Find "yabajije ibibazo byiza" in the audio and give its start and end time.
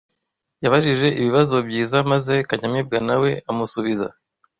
0.63-1.97